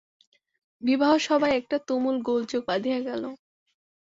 [0.81, 3.23] বিবাহসভায় একটা তুমুল গোলযোগ বাধিয়া গেল।